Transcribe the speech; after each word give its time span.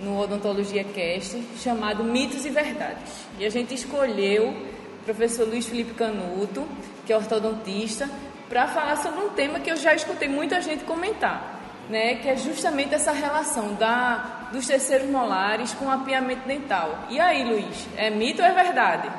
no 0.00 0.20
Odontologia 0.20 0.84
Cast 0.84 1.42
chamado 1.56 2.04
Mitos 2.04 2.46
e 2.46 2.50
Verdades. 2.50 3.26
E 3.36 3.44
a 3.44 3.50
gente 3.50 3.74
escolheu 3.74 4.77
professor 5.08 5.48
Luiz 5.48 5.64
Felipe 5.64 5.94
Canuto, 5.94 6.68
que 7.06 7.12
é 7.14 7.16
ortodontista, 7.16 8.10
para 8.46 8.68
falar 8.68 8.96
sobre 8.98 9.20
um 9.20 9.30
tema 9.30 9.58
que 9.58 9.70
eu 9.70 9.76
já 9.76 9.94
escutei 9.94 10.28
muita 10.28 10.60
gente 10.60 10.84
comentar, 10.84 11.62
né, 11.88 12.16
que 12.16 12.28
é 12.28 12.36
justamente 12.36 12.94
essa 12.94 13.12
relação 13.12 13.74
da, 13.74 14.48
dos 14.52 14.66
terceiros 14.66 15.08
molares 15.08 15.72
com 15.72 15.86
o 15.86 15.90
apiamento 15.90 16.46
dental. 16.46 17.06
E 17.08 17.18
aí, 17.18 17.42
Luiz, 17.42 17.88
é 17.96 18.10
mito 18.10 18.42
ou 18.42 18.48
é 18.48 18.52
verdade? 18.52 19.10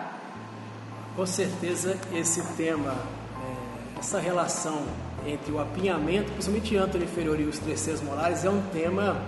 Com 1.15 1.25
certeza 1.25 1.97
esse 2.13 2.43
tema, 2.55 2.93
é, 2.93 3.99
essa 3.99 4.19
relação 4.19 4.83
entre 5.25 5.51
o 5.51 5.59
apinhamento, 5.59 6.31
principalmente 6.33 6.77
antero 6.77 7.03
inferior 7.03 7.39
e 7.39 7.45
os 7.45 7.57
terceiros 7.57 8.01
molares, 8.01 8.45
é 8.45 8.49
um 8.49 8.61
tema 8.71 9.19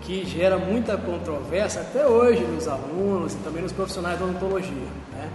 que 0.00 0.24
gera 0.24 0.56
muita 0.56 0.96
controvérsia 0.96 1.82
até 1.82 2.06
hoje 2.06 2.40
nos 2.44 2.66
alunos 2.66 3.34
e 3.34 3.36
também 3.38 3.62
nos 3.62 3.72
profissionais 3.72 4.18
da 4.18 4.24
odontologia. 4.24 4.88
Né? 5.12 5.28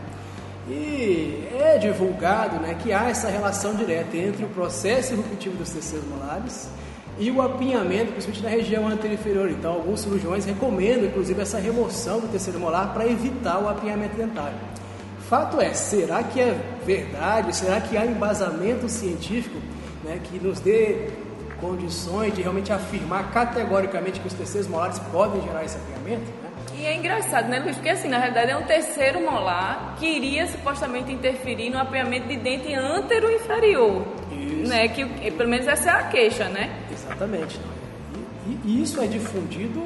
E 0.68 1.50
é 1.60 1.78
divulgado 1.78 2.58
né, 2.62 2.78
que 2.82 2.94
há 2.94 3.10
essa 3.10 3.28
relação 3.28 3.76
direta 3.76 4.16
entre 4.16 4.46
o 4.46 4.50
processo 4.50 5.14
eruptivo 5.14 5.58
dos 5.58 5.70
terceiros 5.70 6.08
molares 6.08 6.70
e 7.20 7.30
o 7.30 7.42
apinhamento, 7.42 8.12
principalmente 8.12 8.44
na 8.44 8.50
região 8.50 8.88
anterior. 8.88 9.50
Então, 9.50 9.74
alguns 9.74 10.02
cirurgiões 10.02 10.46
recomendam, 10.46 11.06
inclusive, 11.06 11.42
essa 11.42 11.60
remoção 11.60 12.20
do 12.20 12.28
terceiro 12.28 12.60
molar 12.60 12.94
para 12.94 13.06
evitar 13.06 13.60
o 13.60 13.68
apinhamento 13.68 14.16
dentário. 14.16 14.58
Fato 15.30 15.60
é, 15.60 15.74
será 15.74 16.24
que 16.24 16.40
é 16.40 16.58
verdade? 16.86 17.56
Será 17.56 17.82
que 17.82 17.98
há 17.98 18.06
embasamento 18.06 18.88
científico 18.88 19.58
né, 20.04 20.20
que 20.24 20.40
nos 20.40 20.60
dê 20.60 21.10
condições 21.60 22.34
de 22.34 22.42
realmente 22.42 22.72
afirmar 22.74 23.32
categoricamente 23.32 24.20
que 24.20 24.28
os 24.28 24.34
terceiros 24.34 24.70
molares 24.70 25.00
podem 25.12 25.42
gerar 25.42 25.64
esse 25.64 25.78
apinhamento? 25.78 26.26
Né? 26.44 26.50
E 26.84 26.86
é 26.86 26.96
engraçado, 26.98 27.48
né, 27.48 27.60
Luiz? 27.60 27.78
Porque, 27.78 27.88
assim, 27.88 28.10
na 28.10 28.18
realidade 28.18 28.52
é 28.52 28.58
um 28.58 28.64
terceiro 28.64 29.22
molar 29.22 29.96
que 29.98 30.06
iria 30.06 30.46
supostamente 30.48 31.14
interferir 31.14 31.70
no 31.70 31.80
apiamento 31.80 32.28
de 32.28 32.36
dente 32.36 32.74
antero 32.74 33.32
inferior. 33.32 34.06
Isso. 34.30 34.70
Né? 34.70 34.90
Que, 34.90 35.06
que 35.06 35.32
pelo 35.32 35.50
menos 35.50 35.66
essa 35.66 35.90
é 35.90 35.94
a 35.94 36.04
queixa, 36.10 36.50
né? 36.50 36.78
Exatamente. 36.92 37.58
E, 38.46 38.60
e 38.66 38.82
isso 38.84 39.02
é 39.02 39.08
difundido 39.08 39.82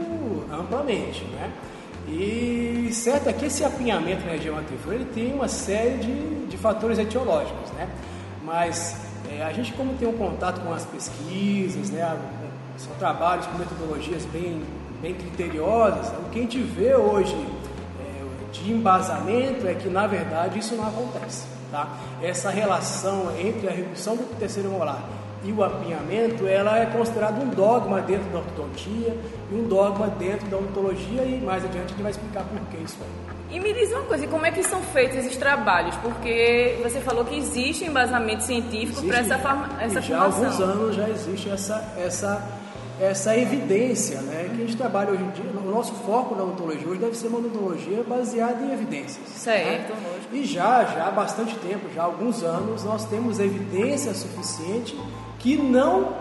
amplamente, 0.52 1.24
né? 1.26 1.52
E 2.08 2.90
certo 2.92 3.30
é 3.30 3.34
que 3.34 3.46
esse 3.46 3.64
apinhamento 3.64 4.26
na 4.26 4.32
região 4.32 4.58
anterior 4.58 4.96
ele 4.96 5.06
tem 5.06 5.32
uma 5.36 5.48
série 5.48 5.98
de, 5.98 6.46
de 6.48 6.58
fatores 6.58 6.98
etiológicos, 6.98 7.70
né? 7.74 7.88
Mas 8.44 8.98
é, 9.30 9.44
a 9.44 9.54
gente 9.54 9.72
como 9.74 9.94
tem 10.00 10.08
um 10.08 10.18
contato 10.18 10.62
com 10.62 10.74
as 10.74 10.84
pesquisas, 10.84 11.92
né? 11.92 12.18
São 12.76 12.96
trabalhos 12.96 13.46
com 13.46 13.58
metodologias 13.60 14.26
bem, 14.26 14.64
bem 15.02 15.14
criteriosas. 15.14 16.08
O 16.20 16.30
que 16.30 16.40
a 16.40 16.42
gente 16.42 16.60
vê 16.60 16.96
hoje 16.96 17.36
é, 18.00 18.52
de 18.52 18.72
embasamento 18.72 19.68
é 19.68 19.74
que 19.74 19.90
na 19.90 20.08
verdade 20.08 20.60
isso 20.60 20.76
não 20.76 20.88
acontece, 20.88 21.48
tá? 21.72 21.98
Essa 22.22 22.50
relação 22.50 23.32
entre 23.40 23.68
a 23.68 23.72
redução 23.72 24.16
do 24.16 24.24
terceiro 24.40 24.70
molar 24.70 25.02
e 25.44 25.52
o 25.52 25.64
apinhamento, 25.64 26.48
ela 26.48 26.80
é 26.80 26.86
considerada 26.86 27.40
um 27.40 27.50
dogma 27.50 28.02
dentro 28.02 28.30
da 28.32 28.40
ortodontia 28.40 29.18
e 29.52 29.56
um 29.56 29.68
dogma 29.68 30.08
dentro 30.08 30.48
da 30.48 30.58
odontologia 30.58 31.24
e 31.24 31.40
mais 31.40 31.64
adiante 31.64 31.86
a 31.86 31.90
gente 31.90 32.02
vai 32.02 32.12
explicar 32.12 32.44
por 32.44 32.60
que 32.70 32.84
isso 32.84 32.98
aí. 33.02 33.38
E 33.50 33.60
me 33.62 33.72
diz 33.72 33.92
uma 33.92 34.04
coisa, 34.04 34.28
como 34.28 34.46
é 34.46 34.52
que 34.52 34.62
são 34.64 34.82
feitos 34.82 35.18
esses 35.18 35.38
trabalhos? 35.38 35.96
Porque 35.98 36.78
você 36.84 37.00
falou 37.00 37.24
que 37.24 37.38
existe 37.38 37.86
embasamento 37.86 38.44
científico 38.44 39.02
para 39.04 39.20
essa, 39.20 39.38
forma, 39.38 39.70
essa 39.82 40.00
e 40.00 40.02
já 40.02 40.18
há 40.22 40.32
formação. 40.32 40.70
alguns 40.70 40.82
anos 40.82 40.96
já 40.96 41.10
existe 41.10 41.50
essa, 41.50 41.94
essa, 41.98 42.44
essa 43.00 43.38
evidência, 43.38 44.22
né? 44.22 44.50
Que 44.50 44.64
a 44.64 44.66
gente 44.66 44.76
trabalha 44.76 45.12
hoje 45.12 45.24
em 45.24 45.30
dia, 45.30 45.46
o 45.52 45.72
nosso 45.72 45.94
foco 45.94 46.36
na 46.36 46.44
odontologia 46.44 46.88
hoje 46.88 47.00
deve 47.00 47.16
ser 47.16 47.28
uma 47.28 47.40
odontologia 47.40 48.04
baseada 48.04 48.64
em 48.64 48.74
evidências. 48.74 49.28
Certo, 49.28 49.94
né? 49.94 50.10
lógico. 50.12 50.36
E 50.36 50.46
já, 50.46 50.84
já 50.86 51.08
há 51.08 51.12
bastante 51.12 51.56
tempo, 51.56 51.88
já 51.94 52.02
há 52.02 52.06
alguns 52.06 52.44
anos, 52.44 52.84
nós 52.84 53.06
temos 53.06 53.40
evidência 53.40 54.14
suficiente 54.14 55.00
que 55.38 55.58
não 55.58 56.14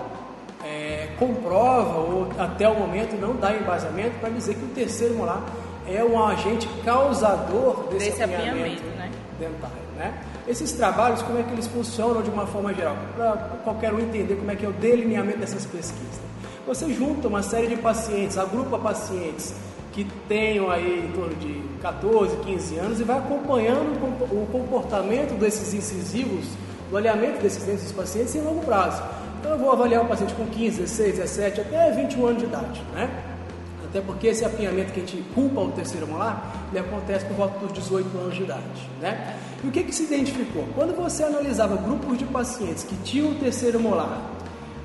é, 0.64 1.08
comprova 1.18 1.98
ou 1.98 2.28
até 2.38 2.68
o 2.68 2.74
momento 2.74 3.18
não 3.18 3.34
dá 3.34 3.56
embasamento 3.56 4.18
para 4.18 4.28
dizer 4.30 4.54
que 4.54 4.64
o 4.64 4.68
terceiro 4.68 5.14
molar 5.14 5.42
é 5.88 6.04
um 6.04 6.22
agente 6.22 6.68
causador 6.84 7.88
desse, 7.88 8.10
Desse 8.10 8.22
apinhamento, 8.22 8.50
apinhamento, 8.50 8.84
né? 8.96 9.10
dentário. 9.38 9.86
Né? 9.96 10.14
Esses 10.46 10.72
trabalhos, 10.72 11.22
como 11.22 11.38
é 11.38 11.42
que 11.42 11.52
eles 11.52 11.66
funcionam 11.66 12.22
de 12.22 12.28
uma 12.28 12.46
forma 12.46 12.74
geral? 12.74 12.96
Para 13.16 13.32
qualquer 13.64 13.94
um 13.94 13.98
entender 13.98 14.36
como 14.36 14.50
é 14.50 14.56
que 14.56 14.66
é 14.66 14.68
o 14.68 14.72
delineamento 14.72 15.38
dessas 15.38 15.64
pesquisas. 15.64 16.20
Você 16.66 16.92
junta 16.92 17.28
uma 17.28 17.42
série 17.42 17.68
de 17.68 17.76
pacientes, 17.76 18.36
agrupa 18.36 18.78
pacientes 18.78 19.54
que 19.92 20.04
tenham 20.28 20.68
aí 20.70 21.06
em 21.08 21.12
torno 21.12 21.34
de 21.36 21.62
14, 21.80 22.36
15 22.38 22.76
anos 22.78 23.00
e 23.00 23.04
vai 23.04 23.18
acompanhando 23.18 23.94
o 23.96 23.98
compo- 24.00 24.24
o 24.34 24.46
comportamento 24.50 25.38
desses 25.38 25.72
incisivos, 25.72 26.44
do 26.90 26.96
alinhamento 26.96 27.40
desses 27.40 27.62
dentes 27.64 27.84
dos 27.84 27.92
pacientes 27.92 28.34
em 28.34 28.40
longo 28.42 28.62
prazo. 28.64 29.02
Então 29.38 29.52
eu 29.52 29.58
vou 29.58 29.70
avaliar 29.70 30.02
o 30.04 30.08
paciente 30.08 30.34
com 30.34 30.44
15, 30.46 30.80
16, 30.80 31.14
17, 31.16 31.60
até 31.60 31.90
21 31.92 32.26
anos 32.26 32.38
de 32.40 32.44
idade, 32.46 32.82
né? 32.92 33.08
Até 33.88 34.00
porque 34.00 34.26
esse 34.26 34.44
apinhamento 34.44 34.92
que 34.92 35.00
a 35.00 35.06
gente 35.06 35.22
culpa 35.34 35.60
o 35.60 35.70
terceiro 35.70 36.06
molar, 36.06 36.66
ele 36.70 36.80
acontece 36.80 37.24
por 37.26 37.36
volta 37.36 37.58
dos 37.60 37.72
18 37.72 38.18
anos 38.18 38.34
de 38.34 38.42
idade, 38.42 38.90
né? 39.00 39.36
E 39.62 39.68
o 39.68 39.70
que 39.70 39.84
que 39.84 39.94
se 39.94 40.02
identificou? 40.02 40.64
Quando 40.74 40.94
você 40.96 41.22
analisava 41.22 41.76
grupos 41.76 42.18
de 42.18 42.24
pacientes 42.24 42.82
que 42.82 42.96
tinham 42.96 43.30
o 43.30 43.34
terceiro 43.36 43.78
molar, 43.80 44.20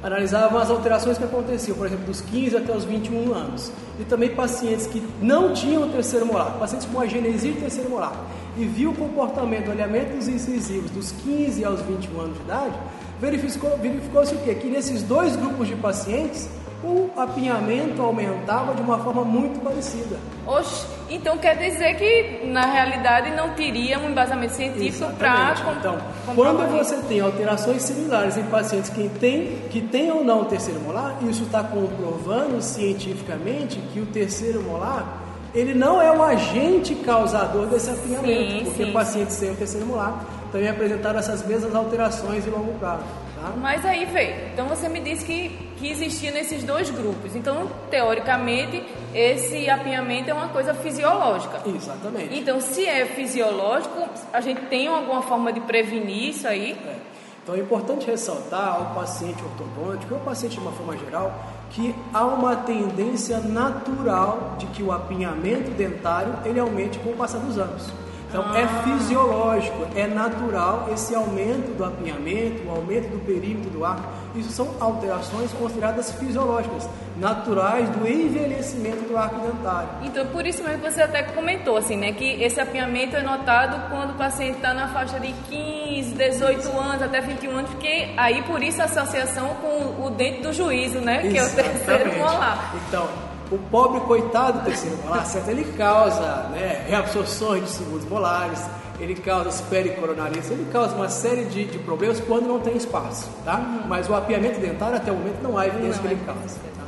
analisavam 0.03 0.59
as 0.59 0.69
alterações 0.69 1.17
que 1.17 1.23
aconteciam, 1.23 1.78
por 1.78 1.85
exemplo, 1.85 2.06
dos 2.06 2.22
15 2.22 2.57
até 2.57 2.75
os 2.75 2.84
21 2.85 3.34
anos, 3.34 3.72
e 4.00 4.03
também 4.03 4.29
pacientes 4.35 4.88
que 4.88 5.01
não 5.22 5.53
tinham 5.53 5.88
terceiro 5.89 6.25
molar, 6.25 6.57
pacientes 6.57 6.88
com 6.91 7.00
agenesia 7.00 7.51
de 7.51 7.59
terceiro 7.59 7.89
molar, 7.89 8.13
e 8.57 8.66
viu 8.66 8.91
o 8.91 8.95
comportamento, 8.95 9.67
o 9.67 9.72
alinhamento 9.72 10.16
dos 10.17 10.28
incisivos 10.28 10.90
dos 10.91 11.11
15 11.11 11.63
aos 11.63 11.81
21 11.81 12.19
anos 12.19 12.38
de 12.38 12.44
idade, 12.44 12.75
verificou- 13.19 13.78
verificou-se 13.78 14.34
o 14.34 14.38
quê? 14.40 14.56
Que 14.56 14.67
nesses 14.67 15.03
dois 15.03 15.35
grupos 15.35 15.67
de 15.67 15.75
pacientes, 15.75 16.50
o 16.84 17.12
apinhamento 17.16 18.02
aumentava 18.02 18.74
de 18.74 18.81
uma 18.81 18.97
forma 19.00 19.24
muito 19.24 19.59
parecida. 19.59 20.18
Oxe, 20.46 20.86
então 21.09 21.38
quer 21.38 21.56
dizer 21.58 21.96
que 21.96 22.47
na 22.47 22.66
realidade 22.66 23.31
não 23.31 23.50
teria 23.52 24.00
um 24.00 24.09
embasamento 24.09 24.53
científico 24.53 25.12
para. 25.14 25.56
Então, 25.80 25.97
quando 26.36 26.70
você 26.72 26.97
tem 27.08 27.20
alterações 27.20 27.84
similares 27.84 28.38
em 28.38 28.44
pacientes 28.44 28.90
que 28.90 29.08
têm 29.09 29.62
que 29.70 29.81
tem 29.81 30.12
ou 30.12 30.24
não 30.24 30.41
o 30.41 30.46
terceiro 30.46 30.80
molar, 30.81 31.18
isso 31.22 31.44
está 31.44 31.64
comprovando 31.64 32.62
cientificamente 32.62 33.80
que 33.94 34.00
o 34.00 34.06
terceiro 34.08 34.62
molar 34.62 35.22
ele 35.53 35.74
não 35.74 36.02
é 36.02 36.09
um 36.12 36.24
agente 36.24 36.96
causador 36.96 37.68
desse 37.68 37.90
apinhamento, 37.90 38.52
Sim, 38.52 38.64
porque 38.64 38.86
sim, 38.86 38.91
pacientes 38.94 39.36
sem 39.36 39.52
o 39.52 39.56
terceiro 39.56 39.86
molar 39.86 40.24
também 40.52 40.70
apresentaram 40.70 41.20
essas 41.20 41.46
mesmas 41.46 41.74
alterações 41.74 42.46
em 42.46 42.50
longo 42.50 42.74
prazo. 42.74 43.03
Tá? 43.40 43.53
Mas 43.58 43.86
aí, 43.86 44.06
veio. 44.06 44.36
Então 44.53 44.67
você 44.67 44.90
me 44.90 45.00
disse 45.00 45.26
que, 45.26 45.71
que 45.81 45.89
existia 45.89 46.31
nesses 46.31 46.63
dois 46.63 46.91
grupos. 46.91 47.35
Então, 47.35 47.67
teoricamente, 47.89 48.85
esse 49.16 49.67
apinhamento 49.67 50.29
é 50.29 50.33
uma 50.33 50.49
coisa 50.49 50.75
fisiológica. 50.75 51.59
Exatamente. 51.66 52.37
Então, 52.37 52.61
se 52.61 52.85
é 52.85 53.03
fisiológico, 53.07 54.07
a 54.31 54.39
gente 54.39 54.61
tem 54.67 54.87
alguma 54.87 55.23
forma 55.23 55.51
de 55.51 55.59
prevenir 55.61 56.29
isso 56.29 56.47
aí? 56.47 56.73
É. 56.73 56.95
Então 57.43 57.55
é 57.55 57.59
importante 57.59 58.05
ressaltar 58.05 58.75
ao 58.75 58.93
paciente 58.93 59.43
ortodôntico, 59.43 60.13
ao 60.13 60.19
paciente 60.19 60.53
de 60.53 60.59
uma 60.59 60.72
forma 60.72 60.95
geral, 60.95 61.33
que 61.72 61.95
há 62.13 62.23
uma 62.23 62.55
tendência 62.55 63.39
natural 63.39 64.57
de 64.59 64.67
que 64.67 64.83
o 64.83 64.91
apinhamento 64.91 65.72
dentário 65.72 66.35
ele 66.45 66.59
aumente 66.59 66.99
com 66.99 67.09
o 67.09 67.16
passar 67.16 67.39
dos 67.39 67.57
anos. 67.57 67.91
Então 68.31 68.55
é 68.55 68.66
fisiológico, 68.83 69.85
é 69.93 70.07
natural 70.07 70.87
esse 70.93 71.13
aumento 71.13 71.75
do 71.75 71.83
apinhamento, 71.83 72.66
o 72.66 72.72
aumento 72.72 73.09
do 73.09 73.19
perímetro 73.25 73.69
do 73.69 73.83
arco. 73.83 74.07
Isso 74.33 74.53
são 74.53 74.73
alterações 74.79 75.51
consideradas 75.51 76.13
fisiológicas, 76.13 76.89
naturais 77.17 77.89
do 77.89 78.07
envelhecimento 78.07 79.03
do 79.03 79.17
arco 79.17 79.41
dentário. 79.41 79.89
Então, 80.03 80.25
por 80.28 80.47
isso 80.47 80.63
mesmo 80.63 80.81
que 80.81 80.89
você 80.89 81.01
até 81.01 81.23
comentou, 81.23 81.75
assim, 81.75 81.97
né? 81.97 82.13
Que 82.13 82.41
esse 82.41 82.57
apinhamento 82.61 83.17
é 83.17 83.22
notado 83.22 83.89
quando 83.89 84.11
o 84.11 84.13
paciente 84.13 84.55
está 84.55 84.73
na 84.73 84.87
faixa 84.87 85.19
de 85.19 85.33
15, 85.49 86.13
18 86.13 86.79
anos, 86.79 87.01
até 87.01 87.19
21 87.19 87.51
anos, 87.51 87.72
porque 87.72 88.13
aí 88.16 88.41
por 88.43 88.63
isso 88.63 88.81
a 88.81 88.85
associação 88.85 89.49
com 89.55 90.05
o 90.05 90.09
dente 90.09 90.41
do 90.41 90.53
juízo, 90.53 91.01
né? 91.01 91.19
Que 91.29 91.37
é 91.37 91.43
o 91.43 91.49
terceiro 91.49 91.75
Exatamente. 91.75 92.17
molar. 92.17 92.73
Então, 92.87 93.30
o 93.52 93.58
pobre 93.70 94.00
coitado 94.02 94.59
do 94.59 94.66
terceiro 94.66 94.98
molar, 95.03 95.26
certo? 95.26 95.50
Ele 95.50 95.66
causa 95.74 96.48
né, 96.52 96.86
reabsorções 96.88 97.66
de 97.66 97.70
segundos 97.70 98.06
molares, 98.06 98.64
ele 98.98 99.16
causa 99.16 99.62
pericoronarites, 99.64 100.50
ele 100.50 100.68
causa 100.72 100.96
uma 100.96 101.09
série 101.09 101.46
de, 101.46 101.66
de, 101.66 101.80
problemas 101.80 102.20
quando 102.22 102.48
não 102.48 102.59
tem 102.59 102.78
espaço, 102.78 103.30
tá? 103.44 103.58
Uhum. 103.58 103.88
Mas 103.88 104.09
o 104.09 104.16
apiamento 104.16 104.59
dentário, 104.59 104.96
até 104.96 105.12
o 105.12 105.16
momento, 105.16 105.42
não 105.42 105.58
há 105.58 105.68
evidência 105.68 106.02
não, 106.02 106.08
que 106.08 106.14
ele 106.14 106.26
causa. 106.26 106.59
Tá? 106.78 106.86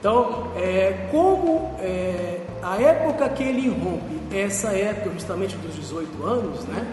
Então, 0.00 0.52
é, 0.56 1.08
como 1.10 1.74
é, 1.80 2.40
a 2.62 2.80
época 2.80 3.28
que 3.30 3.42
ele 3.42 3.66
irrompe, 3.66 4.18
essa 4.32 4.68
época 4.68 5.10
justamente 5.10 5.56
dos 5.56 5.74
18 5.74 6.24
anos, 6.24 6.64
né? 6.64 6.86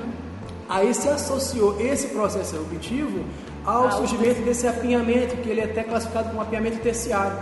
Aí 0.67 0.93
se 0.95 1.07
associou 1.07 1.79
esse 1.79 2.07
processo 2.07 2.55
eruptivo 2.55 3.23
ao 3.63 3.91
surgimento 3.91 4.41
desse 4.41 4.67
apinhamento, 4.67 5.37
que 5.37 5.49
ele 5.49 5.61
é 5.61 5.65
até 5.65 5.83
classificado 5.83 6.29
como 6.29 6.41
apinhamento 6.41 6.79
terciário. 6.79 7.37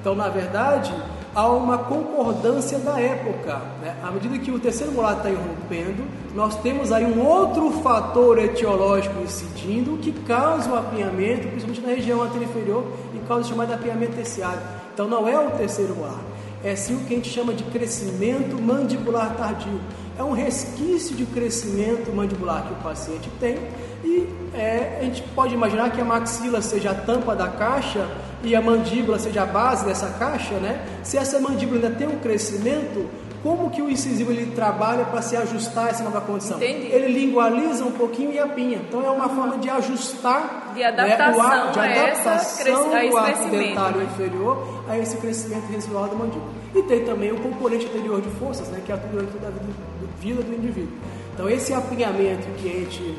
Então, 0.00 0.14
na 0.14 0.28
verdade, 0.28 0.92
há 1.34 1.48
uma 1.48 1.78
concordância 1.78 2.78
da 2.78 3.00
época. 3.00 3.60
Né? 3.80 3.96
À 4.02 4.10
medida 4.10 4.38
que 4.38 4.50
o 4.50 4.58
terceiro 4.58 4.92
molar 4.92 5.16
está 5.16 5.30
irrompendo, 5.30 6.04
nós 6.34 6.56
temos 6.56 6.92
aí 6.92 7.04
um 7.04 7.24
outro 7.24 7.70
fator 7.82 8.38
etiológico 8.38 9.20
incidindo 9.22 9.96
que 9.98 10.12
causa 10.12 10.70
o 10.70 10.76
apinhamento, 10.76 11.48
principalmente 11.48 11.80
na 11.80 11.88
região 11.88 12.22
anterior 12.22 12.84
e 13.14 13.18
causa 13.26 13.46
o 13.46 13.48
chamado 13.48 13.72
apinhamento 13.72 14.12
terciário. 14.16 14.62
Então 14.92 15.08
não 15.08 15.26
é 15.26 15.38
o 15.38 15.50
terceiro 15.52 15.94
molar, 15.94 16.20
é 16.64 16.76
sim 16.76 16.96
o 16.96 17.00
que 17.00 17.14
a 17.14 17.16
gente 17.16 17.28
chama 17.28 17.52
de 17.52 17.64
crescimento 17.64 18.60
mandibular 18.60 19.34
tardio. 19.36 19.80
É 20.18 20.22
um 20.22 20.32
resquício 20.32 21.16
de 21.16 21.24
crescimento 21.26 22.12
mandibular 22.14 22.66
que 22.66 22.72
o 22.72 22.76
paciente 22.76 23.28
tem 23.40 23.56
e 24.04 24.28
é, 24.54 24.98
a 25.00 25.04
gente 25.04 25.22
pode 25.34 25.54
imaginar 25.54 25.90
que 25.90 26.00
a 26.00 26.04
maxila 26.04 26.60
seja 26.60 26.90
a 26.90 26.94
tampa 26.94 27.34
da 27.34 27.48
caixa 27.48 28.06
e 28.44 28.54
a 28.54 28.60
mandíbula 28.60 29.18
seja 29.18 29.42
a 29.42 29.46
base 29.46 29.84
dessa 29.84 30.08
caixa, 30.18 30.54
né? 30.54 30.84
Se 31.02 31.16
essa 31.16 31.40
mandíbula 31.40 31.80
ainda 31.80 31.96
tem 31.96 32.06
um 32.06 32.18
crescimento, 32.18 33.08
como 33.42 33.70
que 33.70 33.82
o 33.82 33.90
incisivo 33.90 34.30
ele 34.30 34.52
trabalha 34.54 35.04
para 35.04 35.20
se 35.22 35.36
ajustar 35.36 35.86
a 35.86 35.88
essa 35.90 36.04
nova 36.04 36.20
condição? 36.20 36.58
Entendi. 36.58 36.86
Ele 36.86 37.08
lingualiza 37.08 37.84
um 37.84 37.92
pouquinho 37.92 38.32
e 38.32 38.38
apinha. 38.38 38.80
Então 38.88 39.04
é 39.04 39.10
uma 39.10 39.28
forma 39.28 39.58
de 39.58 39.68
ajustar 39.68 40.61
de 40.74 40.82
adaptação, 40.82 41.32
né, 41.32 41.36
o 41.36 41.40
arco, 41.40 41.72
de 41.72 41.78
adaptação 41.80 42.94
a 42.94 43.04
do 43.04 43.16
arco 43.16 43.50
dentário 43.50 44.02
inferior 44.02 44.84
a 44.88 44.98
esse 44.98 45.16
crescimento 45.16 45.66
residual 45.70 46.08
da 46.08 46.14
mandíbula. 46.14 46.50
E 46.74 46.82
tem 46.82 47.04
também 47.04 47.32
o 47.32 47.40
componente 47.40 47.86
anterior 47.86 48.20
de 48.20 48.28
forças, 48.30 48.68
né, 48.68 48.82
que 48.84 48.92
atua 48.92 49.08
durante 49.10 49.32
toda 49.32 49.48
a 49.48 49.50
vida, 49.50 49.72
vida 50.20 50.42
do 50.42 50.54
indivíduo. 50.54 50.92
Então 51.34 51.48
esse 51.48 51.72
apinhamento 51.72 52.46
que 52.58 52.68
a 52.68 52.80
gente 52.80 53.18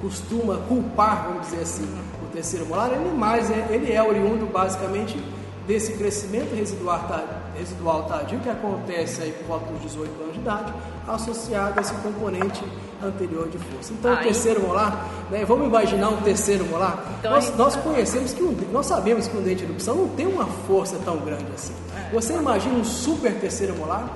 costuma 0.00 0.56
culpar, 0.68 1.28
vamos 1.28 1.42
dizer 1.42 1.62
assim, 1.62 1.88
o 2.22 2.32
terceiro 2.32 2.66
molar, 2.66 2.92
ele 2.92 3.10
mais 3.16 3.50
é, 3.50 3.66
ele 3.70 3.92
é 3.92 4.02
oriundo 4.02 4.46
basicamente 4.46 5.18
desse 5.66 5.94
crescimento 5.94 6.54
residual 6.54 7.00
tardio, 7.08 7.35
residual 7.58 8.04
tardio 8.04 8.38
que 8.40 8.48
acontece 8.48 9.22
aí 9.22 9.32
por 9.32 9.46
volta 9.46 9.72
dos 9.72 9.82
18 9.82 10.22
anos 10.22 10.34
de 10.34 10.40
idade, 10.40 10.72
associado 11.06 11.78
a 11.78 11.82
esse 11.82 11.94
componente 11.94 12.62
anterior 13.02 13.48
de 13.48 13.58
força. 13.58 13.92
Então, 13.92 14.14
o 14.14 14.16
terceiro 14.18 14.62
molar, 14.62 15.06
né, 15.30 15.44
vamos 15.44 15.66
imaginar 15.66 16.08
um 16.08 16.20
terceiro 16.22 16.64
molar. 16.66 17.04
Então, 17.18 17.32
nós, 17.32 17.56
nós 17.56 17.76
conhecemos 17.76 18.32
que 18.32 18.42
um, 18.42 18.56
nós 18.72 18.86
sabemos 18.86 19.28
que 19.28 19.36
um 19.36 19.42
dente 19.42 19.56
de 19.56 19.64
erupção 19.64 19.94
não 19.94 20.08
tem 20.08 20.26
uma 20.26 20.46
força 20.66 20.98
tão 21.04 21.18
grande 21.18 21.46
assim. 21.54 21.74
É. 21.96 22.10
Você 22.12 22.34
imagina 22.34 22.74
um 22.74 22.84
super 22.84 23.34
terceiro 23.38 23.74
molar 23.76 24.08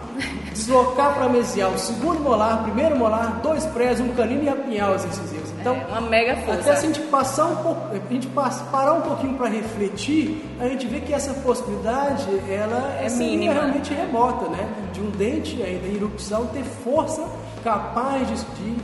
deslocar 0.53 1.15
para 1.15 1.29
mesial, 1.29 1.77
segundo 1.79 2.21
molar, 2.21 2.63
primeiro 2.65 2.97
molar, 2.97 3.41
dois 3.43 3.65
prés, 3.67 4.01
um 4.01 4.09
canino 4.09 4.45
e 4.45 4.49
apinhar 4.49 4.95
os 4.95 5.05
incisivos. 5.05 5.40
Então, 5.61 5.77
é 5.77 5.85
uma 5.87 6.01
mega 6.01 6.37
força. 6.37 6.61
Até 6.61 6.77
se 6.77 6.87
a 6.87 6.89
gente 6.89 7.01
passar 7.09 7.47
um 7.47 7.57
pouco, 7.57 7.95
a 7.95 8.13
gente 8.13 8.29
parar 8.29 8.95
um 8.95 9.03
pouquinho 9.03 9.35
para 9.35 9.49
refletir, 9.49 10.43
a 10.59 10.67
gente 10.69 10.87
vê 10.87 11.01
que 11.01 11.13
essa 11.13 11.35
possibilidade 11.35 12.27
ela 12.49 12.99
é 13.01 13.11
mínima. 13.11 13.53
realmente 13.53 13.93
remota, 13.93 14.49
né? 14.49 14.69
De 14.93 15.01
um 15.01 15.11
dente 15.11 15.63
ainda 15.63 15.87
em 15.87 15.97
erupção 15.97 16.47
ter 16.47 16.65
força 16.65 17.27
capaz 17.63 18.27
de, 18.27 18.35
de, 18.35 18.75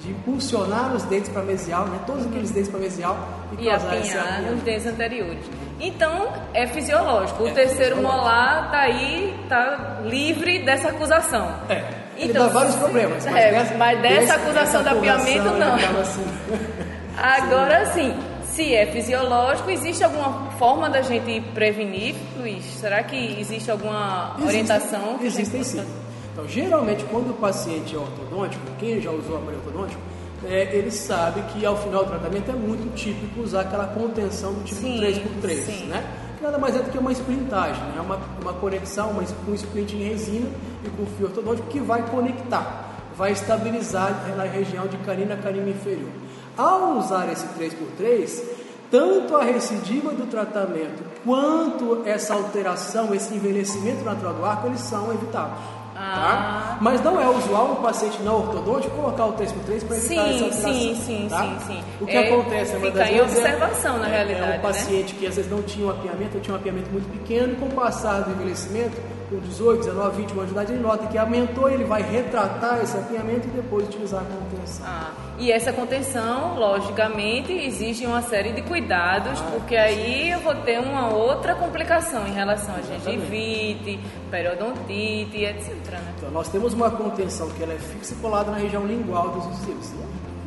de 0.00 0.10
impulsionar 0.10 0.94
os 0.94 1.02
dentes 1.04 1.28
para 1.28 1.42
mesial, 1.42 1.86
né? 1.86 2.00
Todos 2.06 2.26
aqueles 2.26 2.50
dentes 2.50 2.70
para 2.70 2.80
mesial 2.80 3.16
e, 3.58 3.64
e 3.64 3.70
apinhar 3.70 4.42
nos 4.42 4.62
dentes 4.62 4.86
anteriores. 4.86 5.44
Então, 5.80 6.32
é 6.54 6.66
fisiológico. 6.66 7.42
O 7.42 7.48
é 7.48 7.52
terceiro 7.52 8.00
molar 8.00 8.66
está 8.66 8.78
aí, 8.80 9.34
está 9.42 10.00
livre 10.04 10.60
dessa 10.60 10.88
acusação. 10.88 11.54
É. 11.68 11.93
Ele 12.16 12.30
então, 12.30 12.46
dá 12.46 12.52
vários 12.52 12.76
problemas. 12.76 13.24
Mas, 13.24 13.36
é, 13.36 13.50
dessa, 13.50 13.74
mas 13.74 14.02
dessa, 14.02 14.34
acusação 14.34 14.82
dessa 14.82 15.00
de 15.00 15.08
apiamento, 15.08 15.50
não. 15.50 16.00
Assim. 16.00 16.24
Agora 17.16 17.86
sim, 17.92 18.14
se 18.54 18.74
é 18.74 18.86
fisiológico, 18.86 19.70
existe 19.70 20.04
alguma 20.04 20.50
forma 20.52 20.88
da 20.88 21.02
gente 21.02 21.40
prevenir, 21.54 22.14
Luiz? 22.38 22.64
Será 22.64 23.02
que 23.02 23.40
existe 23.40 23.70
alguma 23.70 24.36
orientação? 24.40 25.18
Existem 25.22 25.62
sim. 25.62 25.84
Então, 26.32 26.48
geralmente, 26.48 27.04
quando 27.04 27.30
o 27.30 27.34
paciente 27.34 27.94
é 27.94 27.98
ortodôntico, 27.98 28.64
quem 28.78 29.00
já 29.00 29.10
usou 29.10 29.36
aparelho 29.36 29.58
ortodôntico, 29.64 30.00
é, 30.44 30.76
ele 30.76 30.90
sabe 30.90 31.40
que 31.52 31.64
ao 31.64 31.76
final 31.76 32.04
do 32.04 32.10
tratamento 32.10 32.50
é 32.50 32.54
muito 32.54 32.94
típico 32.94 33.40
usar 33.40 33.62
aquela 33.62 33.86
contenção 33.86 34.52
do 34.52 34.64
tipo 34.64 34.80
sim, 34.80 35.00
3x3, 35.00 35.54
sim. 35.62 35.84
né? 35.86 36.04
Nada 36.44 36.58
mais 36.58 36.76
é 36.76 36.78
do 36.80 36.90
que 36.90 36.98
uma 36.98 37.10
splintagem, 37.10 37.82
né? 37.84 38.00
uma, 38.00 38.18
uma 38.40 38.52
conexão, 38.52 39.10
uma, 39.10 39.24
um 39.48 39.54
splint 39.54 39.94
em 39.94 40.02
resina 40.02 40.46
e 40.84 40.90
com 40.90 41.06
fio 41.16 41.26
ortodôntico 41.26 41.68
que 41.68 41.80
vai 41.80 42.02
conectar, 42.02 42.90
vai 43.16 43.32
estabilizar 43.32 44.12
na 44.36 44.44
região 44.44 44.86
de 44.86 44.98
canina 44.98 45.34
a 45.34 45.38
canina 45.38 45.70
inferior. 45.70 46.10
Ao 46.56 46.98
usar 46.98 47.32
esse 47.32 47.46
3x3, 47.46 48.42
tanto 48.90 49.36
a 49.36 49.42
recidiva 49.42 50.12
do 50.12 50.26
tratamento 50.26 51.02
quanto 51.24 52.02
essa 52.04 52.34
alteração, 52.34 53.14
esse 53.14 53.34
envelhecimento 53.34 54.04
natural 54.04 54.34
do 54.34 54.44
arco, 54.44 54.66
eles 54.66 54.80
são 54.80 55.12
evitáveis. 55.12 55.58
Tá? 55.94 56.74
Ah. 56.74 56.78
Mas 56.80 57.00
não 57.02 57.20
é 57.20 57.28
usual 57.28 57.72
um 57.72 57.76
paciente 57.76 58.20
não 58.22 58.38
ortodôntico 58.38 58.96
colocar 58.96 59.26
o 59.26 59.32
3x3 59.34 59.86
para 59.86 59.96
evitar 59.96 60.00
sim, 60.00 60.18
essa 60.18 60.44
alteração. 60.44 60.72
Sim, 60.72 61.02
sim, 61.06 61.26
tá? 61.30 61.42
sim, 61.42 61.66
sim. 61.66 61.84
O 62.00 62.06
que 62.06 62.16
é, 62.16 62.32
acontece 62.32 62.74
é 62.74 62.90
das 62.90 63.10
em 63.10 63.20
observação, 63.20 63.96
é, 63.96 63.98
na 64.00 64.06
realidade. 64.06 64.52
É 64.52 64.58
um 64.58 64.60
paciente 64.60 65.14
né? 65.14 65.20
que 65.20 65.26
às 65.26 65.36
vezes 65.36 65.50
não 65.50 65.62
tinha 65.62 65.86
um 65.86 65.90
apiamento, 65.90 66.36
ou 66.36 66.40
tinha 66.40 66.54
um 66.54 66.58
apiamento 66.58 66.90
muito 66.90 67.08
pequeno, 67.12 67.52
e 67.52 67.56
com 67.56 67.66
o 67.66 67.70
passar 67.70 68.22
do 68.22 68.32
envelhecimento, 68.32 68.96
com 69.28 69.38
18, 69.38 69.84
19, 69.84 70.16
20 70.22 70.30
anos 70.32 70.46
de 70.46 70.52
idade, 70.52 70.72
ele 70.72 70.82
nota 70.82 71.06
que 71.06 71.18
aumentou, 71.18 71.68
ele 71.68 71.84
vai 71.84 72.02
retratar 72.02 72.80
esse 72.82 72.96
apiamento 72.96 73.48
e 73.48 73.50
depois 73.50 73.86
utilizar 73.86 74.22
a 74.22 74.24
contenção. 74.24 74.86
Ah, 74.86 75.12
e 75.38 75.50
essa 75.50 75.72
contenção, 75.72 76.58
logicamente, 76.58 77.52
exige 77.52 78.06
uma 78.06 78.22
série 78.22 78.52
de 78.52 78.62
cuidados, 78.62 79.40
ah, 79.40 79.50
porque 79.52 79.76
aí 79.76 80.30
eu 80.30 80.40
vou 80.40 80.54
ter 80.56 80.78
uma 80.78 81.12
outra 81.12 81.54
complicação 81.54 82.26
em 82.26 82.32
relação 82.32 82.74
a 82.74 82.80
gengivite, 82.82 83.98
periodontite, 84.30 85.44
etc. 85.44 85.70
Né? 85.90 86.14
Então, 86.18 86.30
nós 86.30 86.48
temos 86.48 86.72
uma 86.72 86.90
contenção 86.90 87.48
que 87.50 87.62
ela 87.62 87.72
é 87.72 87.78
fixa 87.78 88.14
e 88.14 88.16
colada 88.18 88.50
na 88.50 88.58
região 88.58 88.86
lingual 88.86 89.30
dos 89.30 89.46
incisivos. 89.46 89.92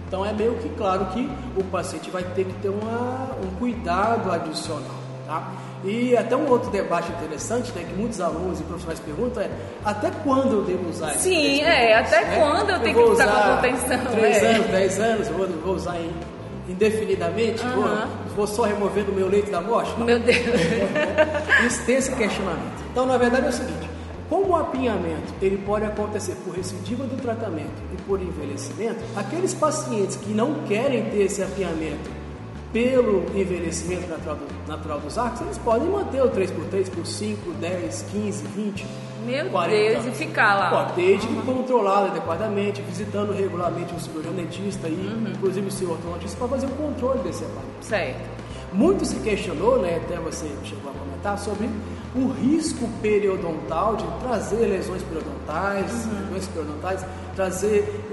Então, 0.08 0.26
é 0.26 0.32
meio 0.32 0.56
que 0.56 0.70
claro 0.70 1.06
que 1.08 1.30
o 1.58 1.64
paciente 1.66 2.10
vai 2.10 2.24
ter 2.24 2.46
que 2.46 2.54
ter 2.62 2.70
uma, 2.70 3.36
um 3.44 3.56
cuidado 3.60 4.32
adicional. 4.32 5.07
Tá? 5.28 5.52
E 5.84 6.16
até 6.16 6.38
um 6.38 6.50
outro 6.50 6.72
debate 6.72 7.12
interessante, 7.12 7.74
né, 7.74 7.84
que 7.84 7.94
muitos 7.94 8.22
alunos 8.22 8.62
e 8.62 8.64
profissionais 8.64 9.00
perguntam 9.02 9.44
é 9.44 9.50
até 9.84 10.10
quando 10.24 10.54
eu 10.54 10.64
devo 10.64 10.90
usar 10.90 11.14
esse 11.16 11.24
Sim, 11.24 11.62
é, 11.62 11.98
até 11.98 12.22
né? 12.24 12.38
quando 12.38 12.70
eu 12.70 12.80
tenho 12.80 12.96
que 12.96 13.12
usar 13.12 13.28
com 13.28 13.56
contenção. 13.56 14.06
Três 14.14 14.38
é. 14.38 14.52
anos, 14.52 14.68
dez 14.68 15.00
anos, 15.00 15.28
vou, 15.28 15.48
vou 15.48 15.76
usar 15.76 15.98
indefinidamente, 16.70 17.62
uhum. 17.66 17.74
vou, 17.74 18.36
vou, 18.38 18.48
só 18.48 18.64
remover 18.64 19.04
do 19.04 19.12
meu 19.12 19.28
leito 19.28 19.52
da 19.52 19.60
morte? 19.60 19.92
Não. 20.00 20.06
Meu 20.06 20.20
Deus! 20.20 20.38
Isso 21.68 21.86
tem 21.86 21.96
esse 21.98 22.16
questionamento. 22.16 22.86
Então, 22.90 23.06
na 23.06 23.18
verdade 23.18 23.48
é 23.48 23.50
o 23.50 23.54
seguinte, 23.54 23.90
como 24.30 24.52
o 24.52 24.56
apinhamento 24.56 25.34
ele 25.42 25.58
pode 25.58 25.84
acontecer 25.84 26.36
por 26.46 26.56
recidiva 26.56 27.04
do 27.04 27.22
tratamento 27.22 27.82
e 27.94 28.02
por 28.04 28.22
envelhecimento, 28.22 29.00
aqueles 29.14 29.54
pacientes 29.54 30.16
que 30.16 30.32
não 30.32 30.54
querem 30.66 31.04
ter 31.10 31.24
esse 31.24 31.44
apinhamento 31.44 32.10
pelo 32.72 33.26
envelhecimento 33.36 34.08
natural, 34.08 34.36
do, 34.36 34.68
natural 34.68 35.00
dos 35.00 35.18
arcos, 35.18 35.42
eles 35.42 35.58
podem 35.58 35.88
manter 35.88 36.22
o 36.22 36.30
3x3 36.30 36.90
por 36.90 37.06
5, 37.06 37.52
10, 37.54 38.06
15, 38.12 38.44
20, 38.48 38.86
Meu 39.26 39.50
40 39.50 40.02
Deus, 40.02 40.06
e 40.06 40.12
ficar 40.12 40.56
lá. 40.56 40.70
Pode, 40.70 40.94
desde 40.94 41.28
uhum. 41.28 41.42
que 41.42 41.46
controlado 41.46 42.08
adequadamente, 42.08 42.82
visitando 42.82 43.32
regularmente 43.32 43.94
um 43.94 44.00
cirurgião 44.00 44.34
dentista 44.34 44.88
e 44.88 44.94
uhum. 44.94 45.32
inclusive 45.34 45.68
o 45.68 45.72
seu 45.72 45.92
ortodontista 45.92 46.38
para 46.38 46.48
fazer 46.48 46.66
o 46.68 46.72
controle 46.72 47.20
desse 47.20 47.44
aparelho. 47.44 47.74
Certo. 47.82 48.38
Muito 48.74 49.06
se 49.06 49.16
questionou, 49.22 49.80
né, 49.82 50.02
até 50.04 50.18
você 50.18 50.46
chegou 50.64 50.92
a 50.92 50.94
comentar, 50.94 51.40
sobre 51.40 51.70
o 52.16 52.28
risco 52.30 52.88
periodontal 53.02 53.96
de 53.96 54.06
trazer 54.20 54.66
lesões 54.66 55.02
periodontais, 55.04 56.06
uhum. 56.06 56.20
lesões 56.26 56.48
periodontais, 56.48 57.06
trazer 57.36 58.08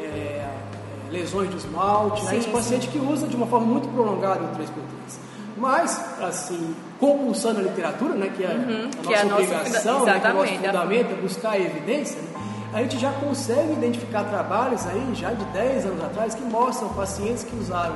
lesões 1.14 1.50
de 1.50 1.56
esmalte, 1.56 2.24
né? 2.24 2.36
esse 2.36 2.48
paciente 2.48 2.88
que 2.88 2.98
usa 2.98 3.26
de 3.26 3.36
uma 3.36 3.46
forma 3.46 3.66
muito 3.66 3.88
prolongada 3.88 4.44
o 4.44 4.48
3x3. 4.48 5.18
Mas, 5.56 6.04
assim, 6.20 6.74
compulsando 6.98 7.60
a 7.60 7.62
literatura, 7.62 8.14
né, 8.14 8.32
que 8.36 8.42
é 8.42 8.48
uhum, 8.48 8.90
a 8.90 9.24
nossa 9.24 9.52
é 9.52 9.54
a 9.54 9.60
obrigação, 9.60 9.98
nossa, 10.00 10.12
né, 10.12 10.20
que 10.20 10.26
é 10.26 10.30
o 10.30 10.34
nosso 10.34 10.54
fundamento, 10.54 11.12
é 11.12 11.14
buscar 11.14 11.50
a 11.52 11.60
evidência, 11.60 12.20
né, 12.20 12.28
a 12.74 12.82
gente 12.82 12.98
já 12.98 13.12
consegue 13.12 13.72
identificar 13.72 14.24
trabalhos 14.24 14.84
aí, 14.84 15.14
já 15.14 15.30
de 15.30 15.44
10 15.44 15.86
anos 15.86 16.02
atrás, 16.02 16.34
que 16.34 16.42
mostram 16.42 16.88
pacientes 16.88 17.44
que 17.44 17.54
usaram 17.56 17.94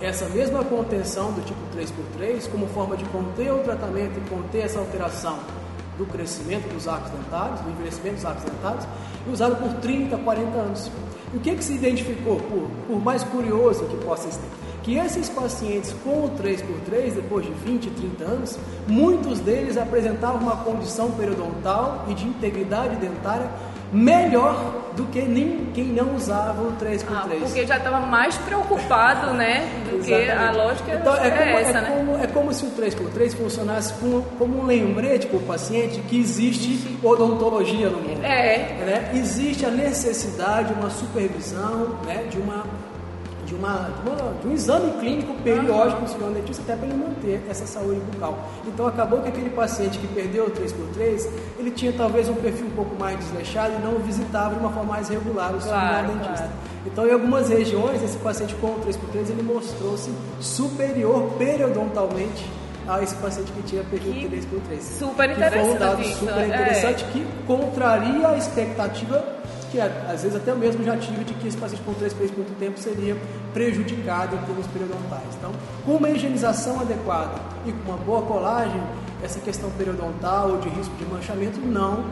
essa 0.00 0.26
mesma 0.26 0.64
contenção 0.64 1.32
do 1.32 1.44
tipo 1.44 1.58
3x3 1.76 2.48
como 2.48 2.68
forma 2.68 2.96
de 2.96 3.04
conter 3.06 3.52
o 3.52 3.58
tratamento 3.58 4.18
e 4.18 4.30
conter 4.30 4.64
essa 4.64 4.78
alteração 4.78 5.36
do 5.98 6.06
crescimento 6.06 6.72
dos 6.72 6.86
arcos 6.86 7.10
dentários, 7.10 7.60
do 7.60 7.70
envelhecimento 7.70 8.16
dos 8.16 8.24
arcos 8.24 8.44
dentários, 8.44 8.84
e 9.26 9.30
usaram 9.30 9.56
por 9.56 9.72
30, 9.80 10.16
40 10.16 10.58
anos. 10.58 10.90
E 11.32 11.36
o 11.36 11.40
que, 11.40 11.54
que 11.54 11.62
se 11.62 11.74
identificou, 11.74 12.36
por, 12.36 12.68
por 12.88 13.04
mais 13.04 13.22
curioso 13.22 13.84
que 13.84 13.96
possa 14.04 14.30
ser? 14.30 14.40
Que 14.82 14.96
esses 14.96 15.28
pacientes 15.28 15.94
com 16.02 16.24
o 16.24 16.30
3x3, 16.30 17.14
depois 17.14 17.46
de 17.46 17.52
20, 17.52 17.90
30 17.90 18.24
anos, 18.24 18.58
muitos 18.88 19.38
deles 19.38 19.76
apresentavam 19.76 20.40
uma 20.40 20.56
condição 20.56 21.10
periodontal 21.12 22.06
e 22.08 22.14
de 22.14 22.26
integridade 22.26 22.96
dentária 22.96 23.48
melhor 23.92 24.80
do 24.94 25.04
que 25.06 25.22
nem 25.22 25.66
quem 25.72 25.84
não 25.84 26.14
usava 26.14 26.62
o 26.62 26.72
3x3. 26.72 27.06
Ah, 27.08 27.26
porque 27.40 27.66
já 27.66 27.76
estava 27.76 28.00
mais 28.00 28.36
preocupado, 28.38 29.32
né? 29.32 29.68
Do 29.88 30.02
que 30.04 30.12
a 30.12 30.50
lógica 30.50 30.94
então, 30.94 31.14
é, 31.16 31.28
é 31.28 31.30
como, 31.30 31.58
essa, 31.58 31.78
é 31.78 31.80
né? 31.80 31.94
Como, 31.96 32.24
é 32.24 32.26
como 32.26 32.52
se 32.52 32.64
o 32.64 32.70
3x3 32.70 33.36
funcionasse 33.36 33.94
como, 33.94 34.22
como 34.38 34.62
um 34.62 34.66
lembrete 34.66 35.26
para 35.26 35.38
o 35.38 35.42
paciente 35.42 36.00
que 36.02 36.18
existe 36.18 36.98
odontologia 37.02 37.88
no 37.88 37.98
mundo. 37.98 38.24
É. 38.24 38.58
Né? 38.84 39.10
Existe 39.14 39.64
a 39.64 39.70
necessidade 39.70 40.72
de 40.72 40.80
uma 40.80 40.90
supervisão, 40.90 41.96
né? 42.04 42.24
de 42.30 42.38
uma 42.38 42.64
de, 43.50 43.56
uma, 43.56 43.90
de, 44.02 44.08
uma, 44.08 44.32
de 44.40 44.48
um 44.48 44.52
exame 44.52 44.92
clínico 45.00 45.34
periódico 45.42 46.18
no 46.18 46.26
uhum. 46.26 46.32
dentista 46.32 46.62
até 46.62 46.76
para 46.76 46.86
ele 46.86 46.96
manter 46.96 47.42
essa 47.48 47.66
saúde 47.66 48.00
bucal. 48.12 48.48
Então 48.66 48.86
acabou 48.86 49.20
que 49.20 49.28
aquele 49.28 49.50
paciente 49.50 49.98
que 49.98 50.06
perdeu 50.06 50.46
o 50.46 50.50
3x3, 50.50 51.28
ele 51.58 51.70
tinha 51.72 51.92
talvez 51.92 52.28
um 52.28 52.34
perfil 52.34 52.66
um 52.66 52.70
pouco 52.70 52.94
mais 52.98 53.18
desleixado 53.18 53.74
e 53.74 53.82
não 53.82 53.98
visitava 53.98 54.54
de 54.54 54.60
uma 54.60 54.70
forma 54.70 54.92
mais 54.92 55.08
regular 55.08 55.54
o 55.54 55.58
claro, 55.58 56.06
dentista. 56.06 56.34
Claro. 56.34 56.50
Então 56.86 57.06
em 57.06 57.12
algumas 57.12 57.48
regiões, 57.48 58.02
esse 58.02 58.16
paciente 58.18 58.54
com 58.54 58.68
o 58.68 58.80
3x3, 58.80 59.30
ele 59.30 59.42
mostrou-se 59.42 60.10
superior 60.40 61.32
periodontalmente 61.36 62.48
a 62.88 63.02
esse 63.02 63.14
paciente 63.16 63.50
que 63.52 63.62
tinha 63.62 63.82
perfil 63.84 64.30
3x3. 64.30 64.80
Super 64.80 65.30
interessante. 65.30 65.58
Que 65.58 65.66
foi 65.66 65.74
um 65.74 65.78
dado 65.78 66.04
super 66.04 66.46
interessante 66.46 67.04
é. 67.04 67.12
que 67.12 67.26
contraria 67.46 68.28
a 68.28 68.36
expectativa 68.36 69.39
que 69.70 69.80
às 69.80 70.22
vezes 70.22 70.36
até 70.36 70.50
eu 70.50 70.56
mesmo 70.56 70.84
já 70.84 70.96
tive 70.96 71.24
de 71.24 71.34
que 71.34 71.48
esse 71.48 71.56
paciente 71.56 71.82
com 71.82 71.94
3 71.94 72.12
por 72.12 72.20
muito 72.20 72.58
tempo 72.58 72.78
seria 72.78 73.16
prejudicado 73.52 74.36
em 74.36 74.38
termos 74.40 74.66
periodontais. 74.66 75.34
Então, 75.38 75.52
com 75.84 75.92
uma 75.92 76.10
higienização 76.10 76.80
adequada 76.80 77.40
e 77.66 77.72
com 77.72 77.92
uma 77.92 77.98
boa 77.98 78.22
colagem, 78.22 78.80
essa 79.22 79.38
questão 79.40 79.70
periodontal 79.70 80.50
ou 80.50 80.58
de 80.58 80.68
risco 80.70 80.94
de 80.96 81.04
manchamento 81.04 81.60
não, 81.60 82.04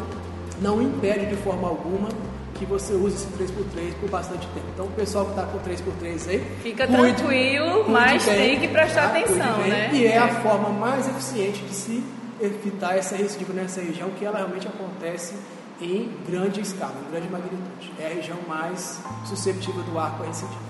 não 0.60 0.80
impede 0.80 1.26
de 1.26 1.36
forma 1.36 1.68
alguma 1.68 2.08
que 2.54 2.66
você 2.66 2.92
use 2.92 3.14
esse 3.14 3.26
3x3 3.26 3.94
por 4.00 4.10
bastante 4.10 4.46
tempo. 4.48 4.66
Então, 4.74 4.86
o 4.86 4.90
pessoal 4.90 5.24
que 5.26 5.30
está 5.30 5.44
com 5.44 5.58
3x3 5.58 6.28
aí. 6.28 6.44
Fica 6.62 6.86
cuide, 6.86 7.14
tranquilo, 7.14 7.74
cuide 7.74 7.90
mas 7.90 8.24
bem, 8.24 8.36
tem 8.36 8.60
que 8.60 8.68
prestar 8.68 9.02
tá? 9.02 9.18
atenção, 9.18 9.58
né? 9.58 9.90
E 9.92 10.06
é, 10.06 10.12
é, 10.12 10.18
a 10.18 10.28
forma 10.42 10.70
mais 10.70 11.08
eficiente 11.08 11.62
de 11.62 11.74
se 11.74 12.04
evitar 12.40 12.96
essa 12.96 13.16
recidiva 13.16 13.52
nessa 13.52 13.80
região, 13.80 14.10
que 14.10 14.24
ela 14.24 14.38
realmente 14.38 14.66
acontece 14.66 15.34
em 15.80 16.11
grande 16.28 16.61
escala, 16.61 16.94
em 17.06 17.11
grande 17.11 17.28
magnitude. 17.28 17.92
É 17.99 18.06
a 18.06 18.14
região 18.14 18.38
mais 18.47 19.02
suscetível 19.25 19.82
do 19.82 19.99
arco 19.99 20.23
a 20.23 20.26
recidiva. 20.26 20.61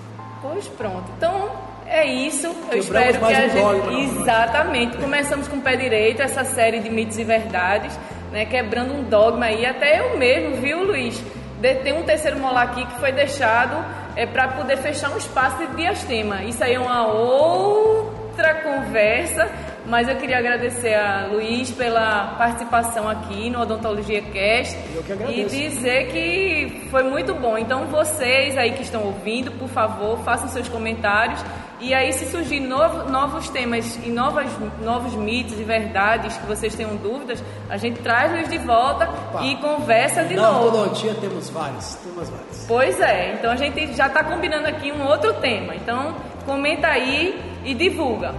Pois 0.41 0.67
pronto. 0.67 1.11
Então, 1.17 1.51
é 1.85 2.05
isso. 2.05 2.47
Eu 2.71 2.77
espero 2.77 3.19
que 3.19 3.33
a 3.33 3.47
gente. 3.47 4.19
Exatamente. 4.19 4.97
Começamos 4.97 5.47
com 5.47 5.57
o 5.57 5.61
pé 5.61 5.75
direito, 5.75 6.21
essa 6.21 6.43
série 6.43 6.79
de 6.79 6.89
mitos 6.89 7.17
e 7.17 7.23
verdades, 7.23 7.97
né? 8.31 8.45
Quebrando 8.45 8.93
um 8.93 9.03
dogma 9.03 9.45
aí. 9.47 9.65
Até 9.65 9.99
eu 9.99 10.17
mesmo, 10.17 10.57
viu, 10.57 10.83
Luiz? 10.83 11.21
Tem 11.83 11.91
um 11.91 12.03
terceiro 12.03 12.39
molar 12.39 12.69
aqui 12.69 12.85
que 12.85 12.99
foi 12.99 13.11
deixado 13.11 13.83
é, 14.15 14.25
para 14.25 14.47
poder 14.49 14.77
fechar 14.77 15.11
um 15.11 15.17
espaço 15.17 15.57
de 15.57 15.75
diastema. 15.75 16.43
Isso 16.43 16.63
aí 16.63 16.75
é 16.75 16.79
uma 16.79 17.05
outra 17.07 18.55
conversa 18.55 19.49
mas 19.89 20.07
eu 20.07 20.15
queria 20.15 20.37
agradecer 20.37 20.93
a 20.93 21.27
Luiz 21.31 21.71
pela 21.71 22.35
participação 22.37 23.09
aqui 23.09 23.49
no 23.49 23.61
Odontologia 23.61 24.21
Cast 24.21 24.77
e 25.29 25.43
dizer 25.45 26.07
que 26.11 26.87
foi 26.91 27.03
muito 27.03 27.33
bom. 27.33 27.57
Então 27.57 27.87
vocês 27.87 28.55
aí 28.55 28.71
que 28.73 28.83
estão 28.83 29.03
ouvindo, 29.03 29.51
por 29.53 29.67
favor, 29.67 30.19
façam 30.19 30.47
seus 30.47 30.69
comentários 30.69 31.43
e 31.81 31.93
aí 31.93 32.13
se 32.13 32.25
surgir 32.25 32.59
novo, 32.59 33.09
novos 33.09 33.49
temas 33.49 33.97
e 34.05 34.09
novas, 34.09 34.51
novos 34.83 35.15
mitos 35.15 35.59
e 35.59 35.63
verdades 35.63 36.37
que 36.37 36.45
vocês 36.45 36.75
tenham 36.75 36.95
dúvidas, 36.97 37.43
a 37.69 37.77
gente 37.77 37.99
traz 38.01 38.31
Luiz 38.31 38.49
de 38.49 38.57
volta 38.59 39.09
Opa. 39.09 39.43
e 39.43 39.55
conversa 39.55 40.23
de 40.23 40.35
Na 40.35 40.51
novo. 40.51 40.77
Na 40.77 40.83
odontia 40.83 41.15
temos 41.15 41.49
vários, 41.49 41.95
temos 41.95 42.29
vários. 42.29 42.65
Pois 42.67 42.99
é, 42.99 43.33
então 43.33 43.49
a 43.51 43.55
gente 43.55 43.93
já 43.93 44.05
está 44.05 44.23
combinando 44.23 44.67
aqui 44.67 44.91
um 44.91 45.03
outro 45.07 45.33
tema. 45.35 45.73
Então 45.73 46.15
comenta 46.45 46.87
aí 46.87 47.39
e 47.65 47.73
divulga. 47.73 48.35